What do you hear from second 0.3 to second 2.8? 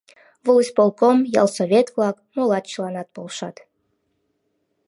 Волисполком, ялсовет-влак, молат—